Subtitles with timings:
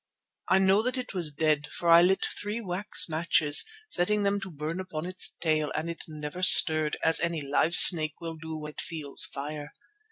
[0.47, 4.49] "I know that it was dead, for I lit three wax matches, setting them to
[4.49, 8.71] burn upon its tail and it never stirred, as any live snake will do when
[8.71, 9.73] it feels fire.